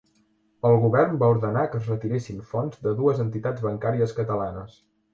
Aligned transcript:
El 0.69 0.77
govern 0.85 1.13
va 1.25 1.29
ordenar 1.33 1.67
que 1.75 1.79
es 1.83 1.91
retiressin 1.93 2.41
fons 2.57 2.83
de 2.89 2.97
dues 3.05 3.25
entitats 3.29 3.71
bancàries 3.71 4.21
catalanes 4.23 4.85